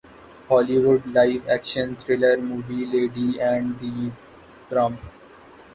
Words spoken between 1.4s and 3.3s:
action thriller movie lady